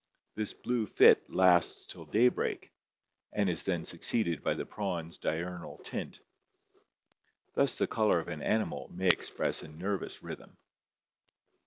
This 0.33 0.51
blue 0.51 0.87
fit 0.87 1.29
lasts 1.29 1.85
till 1.85 2.05
daybreak, 2.05 2.71
and 3.33 3.47
is 3.47 3.61
then 3.65 3.85
succeeded 3.85 4.41
by 4.41 4.55
the 4.55 4.65
prawn's 4.65 5.19
diurnal 5.19 5.77
tint. 5.77 6.19
Thus 7.53 7.77
the 7.77 7.85
color 7.85 8.17
of 8.17 8.27
an 8.27 8.41
animal 8.41 8.89
may 8.91 9.09
express 9.09 9.61
a 9.61 9.67
nervous 9.67 10.23
rhythm." 10.23 10.57